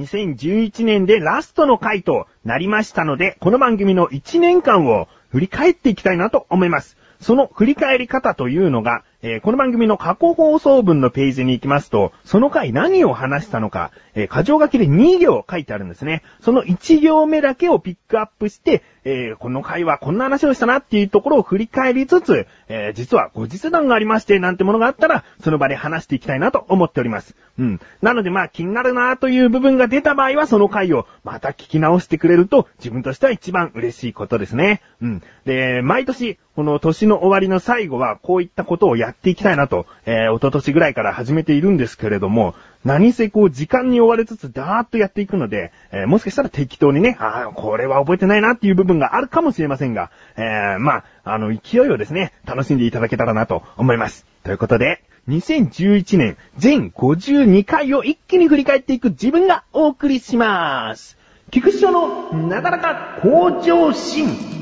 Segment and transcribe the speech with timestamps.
[0.00, 6.96] 2011年でラストの回となりましたので、この番組の1年間を振り返っていきたいなと思います。
[7.20, 16.22] その振り返り方というのが、えー、この番組の過去放送分のページに行きますと、その回何を話したのか、えー、箇条書きで2行書いてあるんですね。
[16.40, 27.34] その1行目だけをピックアップして、えー、この回はこんな話をしたなっていうところを振り返りつつ、え実は後日談がありまして、なんてものがあったら、その場で話していきたいなと思っております。
[27.58, 27.80] うん。
[28.00, 34.80] なのでまあ気になるなという部分が出た場合は、その回をまた聞き直してくれると、自分としては一番嬉しいことですね。
[35.02, 35.22] うん。
[35.44, 54.26] で、毎年、この年の終わりの最後は、こういったことをやっていきたいなと、えー、おととしぐらいから始めているんですけれども、何せこう時間に追われつつダーッとやっていくので、えー、もしかしたら適当にね、ああ、これは覚えてないなっていう部分があるかもしれませんが、えー、まあ、あの、勢いをですね、楽しんでいただけたらなと思います。
[54.44, 61.18] ということで、2011年全52回を一気に振り返っていく自分がお送りします。
[61.50, 64.59] 菊池賞のなだらか向上心。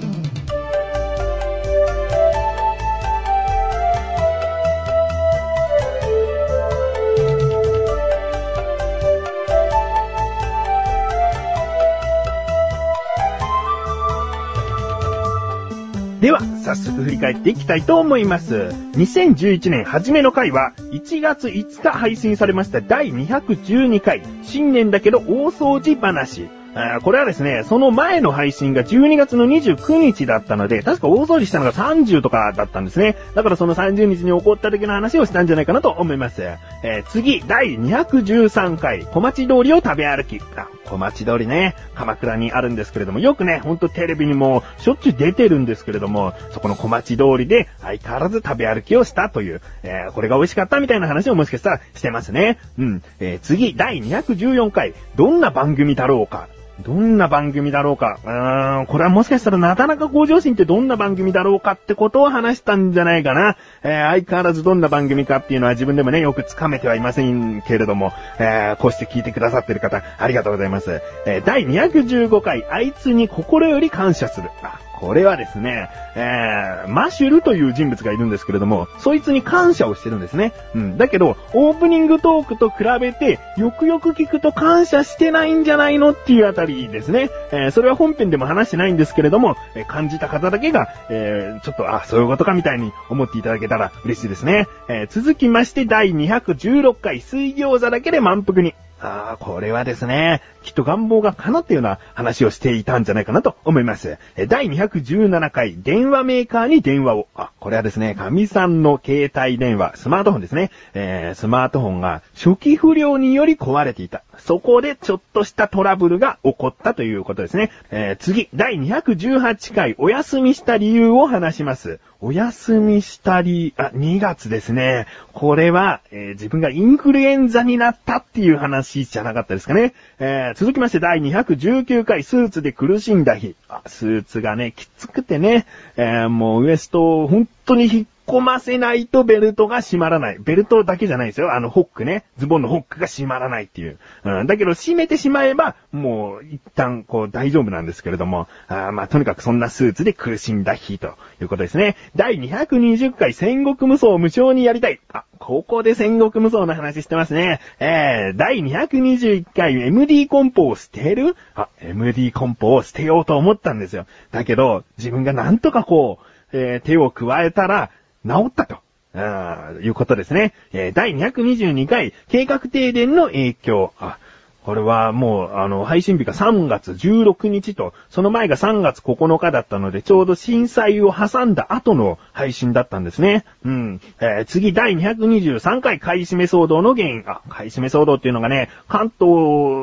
[16.29, 18.55] では、早速振り返っていきたいと思います。
[18.55, 26.58] 2011年初めの回は、1月5日配信されました第212回、新年だけど大掃除話。
[27.03, 33.17] これはですね、その前の配信が12月の29日だったので、確か大掃除したのが30とかだったんですね。
[33.35, 36.43] だからその30日に起こった時の話をしたんじゃないかなと思います。
[36.43, 40.41] えー、次、第213回、小町通りを食べ歩き。
[40.57, 52.59] あ、小町通りね、鎌倉にあるんですけれども、よくね、ほんとテレビにもしょっちゅう出てるんですけれども、そこの小町通りで相変わらず食べ歩きをしたという、えー、これが美味しかったみたいな話をもしかしたらしてますね。
[52.79, 53.03] うん。
[53.21, 56.49] えー、次、第214回、どんな番組だろうか。
[56.85, 58.19] どんな番組だろうか。
[58.25, 63.57] うーん、これはもしかしたらなかなか向上心ってどんな番組だろうかってことを話したんじゃないかな。
[63.83, 71.01] えー、相変わらずどんな番組かっていうのは自分でもね、よくつかめてはいませんけれども、えー、こうして聞いてくださってる方、ありがとうございます。
[71.27, 74.51] えー、第215回、あいつに心より感謝する。
[74.63, 80.53] あこれはですね、えー、マシュルという人物がいるんですけれども、そいつに感謝をしてるんですね。
[80.75, 80.99] うん。
[80.99, 87.31] だけど、オープニングトークと比べて、よくよく聞くと感謝してないんじゃないのっていうあたりですね。
[87.53, 94.67] えー、それは本編でも話してないんですけれども、えー、感じた方だけが、えー、ちょっと、あ、そういうことかみたいに思っていただけたら嬉しいですね。
[94.89, 98.75] えー、続きまして、第216回水餃子だけで満腹に。
[99.01, 104.19] ああ、これはですね、きっと願望が叶ったような話をしていたんじゃないかなと思います。
[104.49, 107.27] 第217回、電話メーカーに電話を。
[107.35, 110.71] あ、これはですね、神さんの携帯電話、スマートフォンですね。
[110.93, 114.25] えー、スマートフォンが初期不良により壊れていた。
[114.37, 117.71] そこでちょっとしたトラブルが起こったということですね。
[117.91, 121.99] えー、次、第218回、お休みした理由を話します。
[122.21, 125.07] お休みしたり、あ、2月ですね。
[125.33, 129.95] これは、えー、自分がインフルエンザになったっていう話じゃなかったですかね。
[130.19, 133.55] えー、続きまして第219回スーツで苦しんだ日。
[133.87, 140.39] スーツがね、きつくてね、えー、もうウエストを本当に引っ込ませないとベルトが閉まらない。
[140.39, 141.55] ベルトだけじゃないですよ。
[141.55, 142.25] あのホックね。
[142.37, 143.99] ズボンのホックが閉まらないっていう。
[144.25, 151.97] うん、だけど閉めてしまえば、もう一旦こう大丈夫なんですけれども、あまあとにかくそんなスーツで苦しんだ日ということですね。
[152.15, 155.01] 第220回戦国無双無償にやりたい。
[155.11, 157.61] あ、ここで戦国無双の話してますね。
[157.81, 161.35] えー、第221回 MD コンポを捨てる？
[161.55, 164.07] あ、MD コンポを捨てようと思ったんですよ。
[164.33, 167.91] だけど、自分がなんとかこう、えー、手を加えたら、
[168.27, 168.79] 治ったと。
[169.15, 170.55] あいうことですね。
[170.73, 173.93] えー、第222回、計画停電の影響。
[173.99, 174.19] あ、
[174.65, 183.45] これはもう、あの、配信日が3月16日と、その前が3月9日だったので、ちょうど震災を挟んだ後の配信だったんですね。
[183.65, 184.01] うん。
[184.21, 187.25] えー、次、第223回買い占め騒動の原因。
[187.27, 189.31] あ、買い占め騒動っていうのがね、関東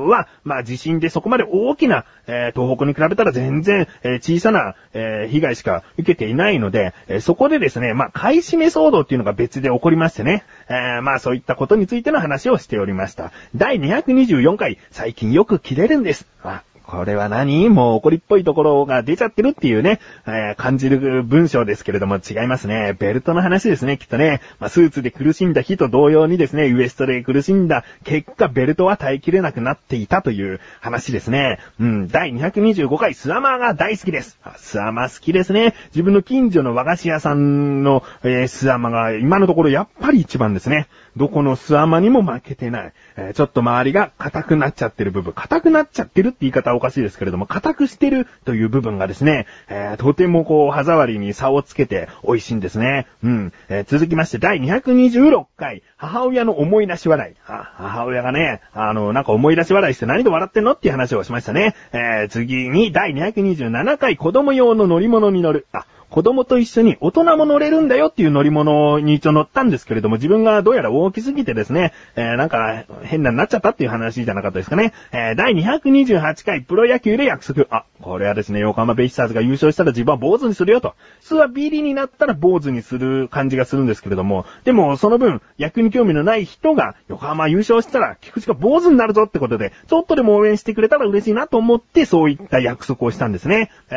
[0.08, 10.46] は、まあ地震でそこまで大きな、えー、東北に比べたら全然、えー、小さな、え被害しか受けていないので、えそこでですね、まあ買い占め騒動っていうのが別で起こりましてね。
[10.70, 13.32] えまあそういったことについての話をしておりました。
[13.56, 16.26] 第224回、最近よく切れるんです。
[16.44, 17.70] あ、これは何？
[17.70, 22.96] もう怒りっぽいところが出ちゃってるっていうね、えー、感じる文章ですけれども違いますね。
[23.00, 24.42] ベルトの話ですね、きっとね。
[24.60, 31.60] まあ、スーツで苦しんだ日と同様にですね、ウエストで苦しんだ結果、ベルトは耐えきれなくなっていたという話ですね。
[31.80, 34.38] うん、第225回スアマーが大好きです。
[34.58, 35.74] スアマ好きですね。
[35.88, 40.88] 自分の近所の和菓子屋さんの、えー、スアマが今のところやっぱり一番ですね。
[41.18, 42.94] どこのスアマにも負けてない。
[43.18, 45.34] えー、ちょっと周りが硬くなっちゃってる部分。
[45.34, 53.07] 硬くなっちゃってるって言い方おかしいですけれども、硬くしてるという部分がですね、えー、とてもこう、歯触りに差をつけて美味しいんですね。
[53.24, 53.54] うん。
[53.69, 57.36] えー、続きまして、第226回、母親の思い出し笑い。
[57.44, 61.75] 母親がね、あの、なんか思い出し笑いして何で笑ってんのっていう話をしましたね。
[61.94, 65.68] えー、次に、第227回、子供用の乗り物に乗る。
[65.72, 65.86] あ、
[66.16, 74.94] 子供と一緒に大人も乗れるんだよっていう乗り物に一応乗ったんですけれども、自分がどうやら大きすぎてですね、えー、なんか変なになっちゃったっていう話じゃなかったですかね。
[75.12, 77.68] えー、第228回プロ野球で約束。
[77.70, 80.96] あ、これはですね、横浜ベイスターズが優勝したら自分は坊主にするよと。
[81.20, 93.70] 普通はビリになったら坊主にする感じがするんですけれども、でもその分、野球に興味のない人が横浜優勝したら菊池が坊主になるぞってことで、ちょっとでも応援してくれたら嬉しいなと思ってそういった約束をしたんですね。
[93.90, 93.96] え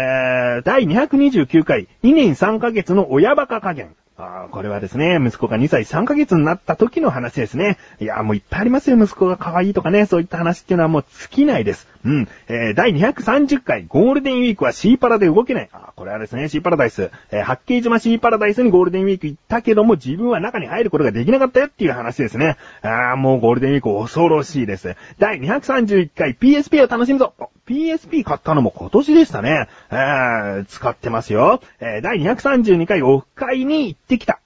[0.59, 3.95] ー、第229回、2年3ヶ月の親バカ加減。
[4.17, 7.79] ああこれはですね、息子が2歳3ヶ月になった時の話ですね。
[8.01, 11.87] いや、もういっぱいありますよ、息子が可愛いとかね、そういった話っていうのはもう尽きないです。
[12.05, 12.29] うん。
[12.49, 15.69] えー、第230回、ゴールデンウィークはシーパラで動けない。
[15.73, 17.13] あ、これはですね、シーパラダイス。
[17.31, 22.57] えー、八景島シーパラダイスにゴールデンウィーク行ったけども、自分は中に入ることができなかったよっていう話ですね。
[22.83, 24.97] あー、もうゴールデンウィーク恐ろしいです。
[25.21, 27.35] 第231回、PSP を楽しむぞ。
[27.69, 29.69] PSP 買ったのも今年でしたね。
[29.91, 31.61] えー、使ってますよ。
[31.81, 34.41] えー、第232回オフ会に行ってきた。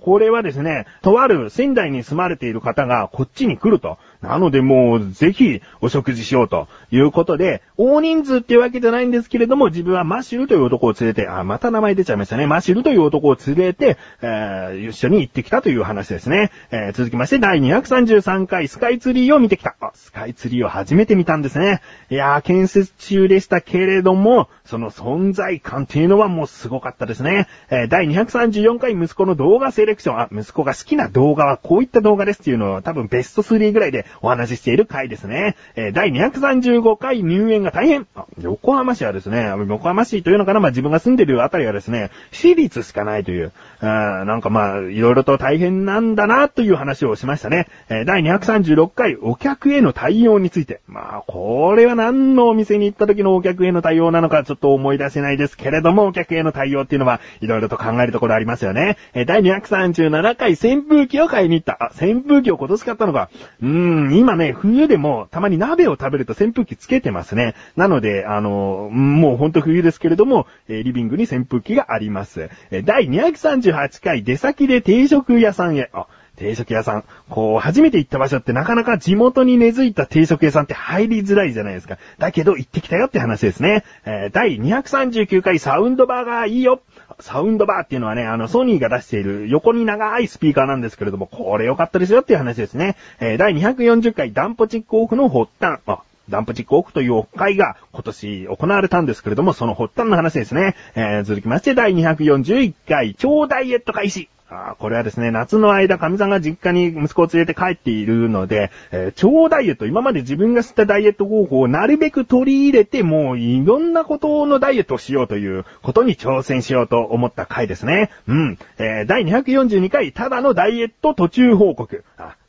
[0.00, 3.98] これはですね、とある仙台に住まれている方がこっちに来ると。
[4.22, 12.46] なのでもう、ぜひ、お食事しようということで、大人数っていうわけじゃないんですけれども、自分はマシュルという男を連れて、あ、また名前出ちゃいましたね。
[12.46, 16.50] マシュルという男を連れて、えー、一緒に行ってきたという話ですね。
[16.70, 19.76] えー、続きまして、第233回スカイツリーを見てきた。
[19.80, 21.80] あ、スカイツリーを初めて見たんですね。
[22.10, 27.46] いやー、建設中でしたけれども、その存在感っていうのはもうすごかったですね。
[27.70, 30.20] えー、第234回息子の動画セレクション。
[30.20, 35.56] あ、息子が好きな動画はこういった動画ですっていうのを多分ベスト3ぐらいでお話ししている回ですね。
[35.74, 38.06] えー、第235回入園が大変。
[38.40, 47.68] 横浜市はですね、横浜市というのかな、まあ、自分が住んでるあたりはですね、私立しかないという、あなんかまあ、いろいろと大変なんだな、という話をしましたね。
[47.88, 50.80] えー、第236回お客への対応について。
[50.86, 58.96] まあ、これは何のお店に行った時のお客への対応なのかちょっと思い出せないですけれども、お客への対応っていうのは、いろいろと考えるところありますよね。
[59.14, 61.76] えー、第237回扇風機を買いに行った。
[61.80, 63.30] あ、扇風機を今年買ったのか。
[63.62, 67.54] うーん、今ね、冬でもたまに鍋を食べると扇風機つけてますね。
[67.76, 72.50] なので、あの、もうほんと冬ですけれども、えリビングに扇風機があります。
[72.70, 75.90] え第238回出先で定食屋さんへ。
[75.92, 76.06] あ
[76.36, 77.04] 定食屋さん。
[77.28, 81.98] こう、初めて行った場所ってなかなか地元に根付いた定食屋さんって入りづらいじゃないですか。
[82.18, 83.84] だけど行ってきたよって話ですね。
[84.04, 86.82] えー、第239回サウンドバーガーいいよ。
[87.20, 92.96] サウンドバーっていうのはね、あの、ソニーが出している横に長いスピーカーなんですけれども、これ良かったですよっていう話ですね。
[93.20, 95.80] えー、第240回ダンポチックオフの発端。
[95.86, 100.74] あ、ダンプチックオフというオフ会が今年行われたんですけれども、その発端の話ですね。
[100.94, 104.28] えー、続きまして、第241回超ダイエット開始。
[104.48, 118.10] あこれはですね、夏の間、神さんが実家に息子を連れて帰っているので、えー、超ダイエット、今まで自分が知ったダイエット方法をなるべく取り入れて、もういろんなことのダイエットをしようということに挑戦しようと思った回ですね。
[118.28, 118.58] うん。
[118.78, 122.04] えー、第242回、ただのダイエット途中報告。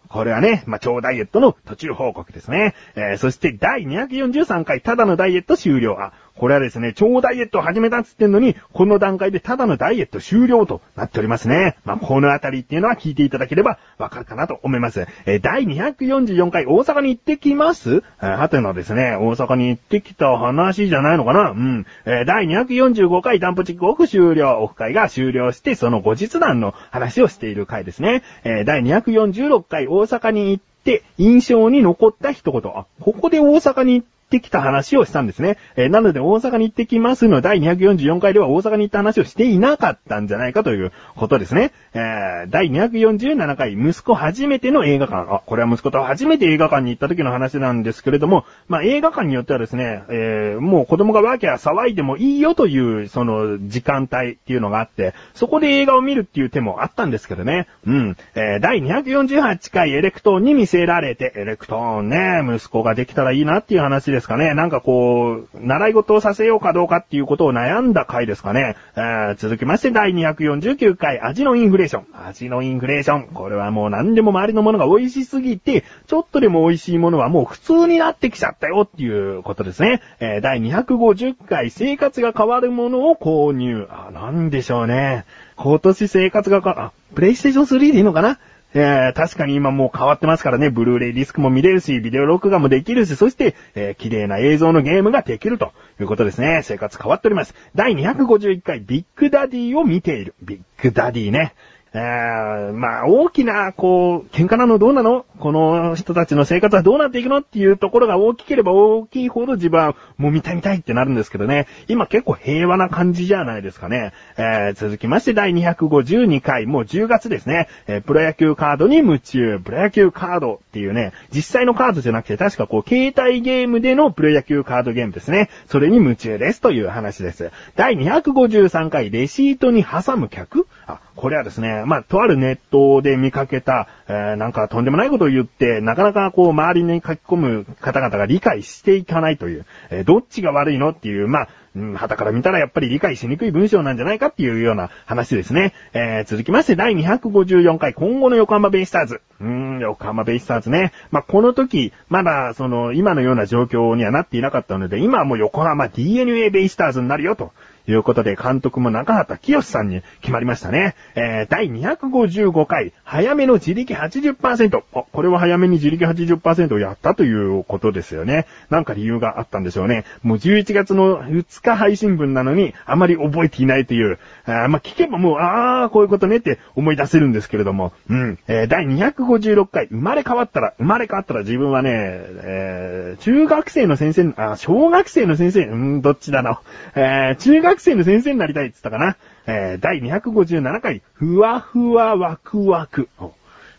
[0.08, 2.76] これはね、まあ、超ダイエットの途中報告ですね。
[2.96, 5.98] えー、そして第243回、ただのダイエット終了。
[6.00, 11.78] あ、これはですね、超ダイエットを始めたっつってんのに、この段階でただのダイエット終了となっておりますね。
[11.84, 15.08] まあ、このあたりっていうのは聞いていただければわかるかなと思います。
[15.26, 18.04] えー、第244回大阪に行ってきます？
[18.20, 21.52] はてのですね、大阪に行ってきた話じゃないのかな？
[21.52, 21.86] うん。
[22.06, 28.24] えー、第245回ダンプチックオフ終了、オフ会が終了して、その後日談の話をしている回ですね。
[28.44, 32.62] えー、第246回大阪に行って印象に残った一言。
[32.76, 35.58] あ、ここで大阪に行ってってきた話をしたんですね。
[35.78, 41.72] えー、なので大阪に行ってきますの第244回では大阪に行った話をしていなかったんじゃないかということですね。
[41.94, 45.34] えー、第247回、息子初めての映画館。
[45.34, 57.68] あ、これは息子と初めて映画館に行った時の話なんですけれども、まあ、映画館によってはですね、えー、もう子供がワーキャー騒いでもいいよという、その、時間帯っていうのがあって、そこで映画を見るっていう手もあったんですけどね。
[57.86, 58.18] うん。
[58.36, 64.54] えー、第248回エレクトーンに魅せられて、エレクトーンね、息子ができたらいいなっていう話ですかね。
[64.54, 68.76] なんかこう、習い事をさせようかどうかっていうことを悩んだ回ですかね。
[68.96, 72.06] え、続きまして第249回、味のインフレーション。
[72.26, 73.28] 味のインフレーション。
[73.28, 80.02] これはもう何でも周りのものが美味しすぎて、ちょっとでも美味しいものはもう普通になってきちゃったよっていうことですね。
[80.20, 83.88] えー、第250回、生活が変わるものを購入。
[83.92, 85.26] あ、なんでしょうね。
[85.58, 88.40] 今年生活がか、あ、プレイステーション3でいいのかな？
[88.74, 96.62] えー、確かに今もう変わってますからね、ブルーレイディスクも見れるし、ビデオ録画もできるし、そして、えー、綺麗な映像のゲームができるということですね。
[96.64, 97.56] 生活変わっております。
[97.76, 100.36] 第251回ビッグダディを見ている。
[100.42, 101.56] ビッグダディね。
[101.98, 105.26] えー、まあ、大きな、こう、喧嘩なのどうなの？
[105.40, 111.68] この人たちの生活はどうなっていくのっていうところが大きければ大きいほど自分はもう見たい見たいってなるんですけどね。
[111.88, 114.14] 今結構平和な感じじゃないですかね。
[114.38, 117.68] えー、続きまして第252回、もう10月ですね。
[117.88, 125.50] えー、プロ野球カードに夢中、プロ野球カードっていうね、実際のカードじゃなくて確かこう、携帯ゲームでのプロ野球カードゲームですね。
[125.68, 127.52] それに夢中ですという話です。
[127.76, 145.74] 第253回、レシートに挟む客あ、これはですね、まあ、とあるネットで見かけた、えー、なんかとんでもないことを言って、なかなかこう、周りに書き込む方々が理解していかないという、えー、どっちが悪いのっていう、まあ、うん、旗から見たらやっぱり理解しにくい文章なんじゃないかっていうような話ですね。
[145.94, 149.22] えー、続きまして第254回今後の横浜ベイスターズ。
[149.40, 150.92] うーん、横浜ベイスターズね。
[151.12, 157.52] まあ、この時、まだその今のような状況にはなっていなかったので、今はもう横浜 DNA ベイスターズになるよと
[157.88, 160.96] いうことで、監督も中畑清さんに決まりましたね。
[161.16, 164.84] えー、第255回、早めの自力80%。
[164.94, 168.46] あ、これは早めに自力80%をやったということですよね。
[168.70, 170.06] なんか理由があったんでしょうね。
[170.24, 174.20] もう11月の2日配信分なのに、あまり覚えていないという。
[174.46, 177.94] あまあ、聞けばもう、あー、こういうことねって思い出せるんですけれども。
[178.10, 178.40] うん。
[178.48, 186.62] えー、第256回、生まれ変わったら、生まれ変わったら自分はね、えー、中学生の先生、あ、小学生の先生、うん、どっちだな。
[186.96, 189.18] えー、中学学生の先生になりたいって言ったかな。
[189.46, 193.08] えー、第257回、ふわふわワクワク。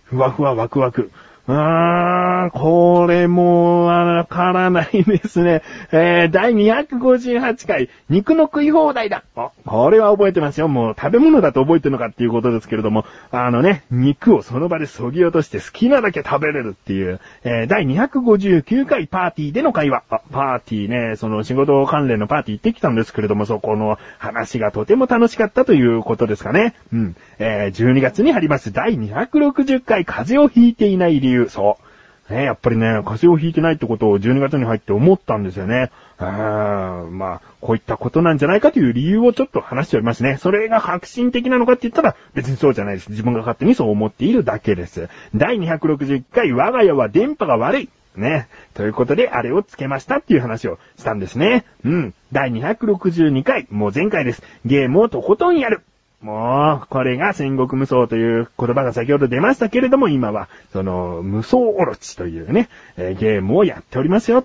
[0.05, 1.11] ふわふわワクワク。
[1.49, 5.63] うー、これもわからないですね。
[5.93, 9.25] えー、第258回、肉の食い放題だ。
[9.35, 10.69] あ、これは覚えてますよ。
[10.69, 20.03] もう食べ物だと覚えてるのかっていうことですけれども、あのね、肉をその場で削ぎ落として好きなだけ食べれるっていう、えー、第259回パーティーでの会話。
[20.11, 26.75] あ、パーティーね、その仕事関連のパーティー行ってきたんですけれども、そこの話がとても楽しかったということですかね。
[26.93, 27.17] うん。
[27.39, 31.89] えー、12月に入ります第260回風邪をひいていない理由そう。
[32.33, 35.91] ね、やっぱりね、風邪をひいてないってことを12月に入って思ったんですよね。
[36.19, 40.37] あまあ、こういったことなんじゃないかという理由をちょっと話しておりますね。
[40.37, 43.11] それが革新的なのかって言ったら別にそうじゃないです。
[43.11, 45.09] 自分が勝手にそう思っているだけです。
[45.35, 47.89] 第261回、我が家は電波が悪い。
[48.17, 48.49] ね。
[48.75, 51.65] ということで、あれをつけましたっていう話をしたんですね。
[51.85, 52.15] うん。
[52.33, 54.43] 第262回、もう前回です。
[54.67, 55.83] ゲームをとことんやる。
[56.21, 64.45] もう、これが戦国無双という言葉が先ほど出ましたけれども、今は、その、無双オロチというね、えー、ゲームをやっておりますよ。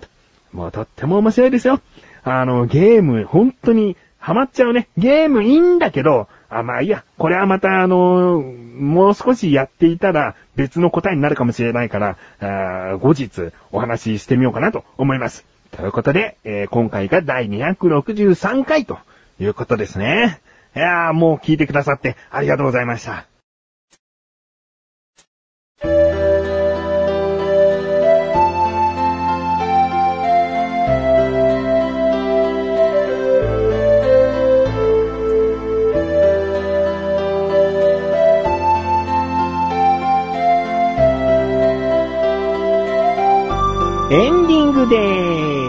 [0.52, 1.80] もうとっても面白いですよ。
[2.22, 4.88] あの、ゲーム、本当にハマっちゃうね。
[4.96, 15.44] ゲームいいんだけど、あ、まあいいや、これはまたあのもう少しやっていたら別の答えになるかもしれないから、あ後日お話ししてみようかなと思います。
[15.72, 18.98] ということで、えー、今回が第263回と
[19.40, 20.40] いうことですね。
[20.74, 23.26] いやーもう聞いてくださってありがとうございました。
[44.10, 45.63] エンディングでーす。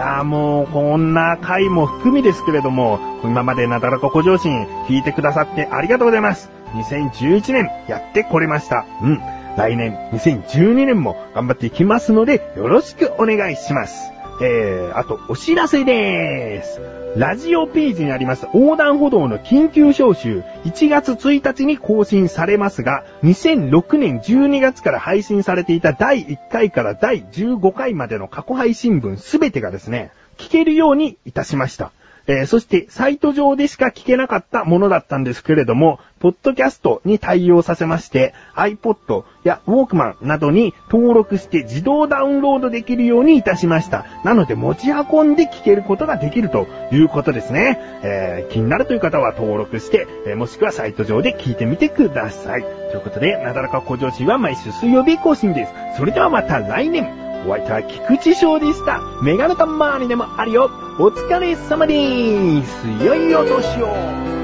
[0.00, 6.48] いやもう、こんな回も含みですけれども、今までなだらかご上心聞いてくださってありがとうございます。
[6.72, 8.86] 2011年やってこれました。
[9.02, 9.20] うん。
[9.58, 14.10] 来年、2012年も頑張っていきますので、よろしくお願いします。
[14.42, 16.80] えー、あと、お知らせでーす。
[17.16, 31.92] ラジオページにあります横断歩道の緊急招集、1月1日に更新されますが、2006年12月から配信されていた第1回から第15回までの過去配信分すべてがですね、聞けるようにいたしました。
[32.26, 44.04] えー、そして、サイト上でしか聞けなかったものだったんですけれども、ポッドキャストに対応させまして、iPod や Walkman などに登録して自動ダウンロードできるようにいたしました。
[44.22, 47.78] なので、持ち運んで聞けることができるということですね。
[48.02, 52.62] えー、気になるという方は登録して、えー、もしくはサイト上で聞いてみてください。
[52.62, 55.72] ということで、なだらか向上心は毎週水曜日更新です。
[55.96, 57.29] それではまた来年。
[57.46, 59.00] お相手は菊池翔でした。
[59.22, 60.70] メガネたまーにでもあるよ。
[60.98, 63.04] お疲れ様でーす。
[63.04, 64.39] 良いお年を。